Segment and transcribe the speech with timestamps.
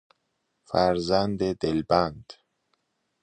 [0.65, 2.33] فرزند دلبند